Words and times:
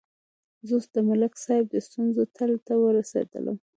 زه 0.67 0.71
اوس 0.77 0.85
د 0.95 0.97
ملک 1.09 1.33
صاحب 1.45 1.65
د 1.69 1.75
ستونزې 1.87 2.23
تل 2.35 2.51
ته 2.67 2.73
ورسېدلم. 2.77 3.57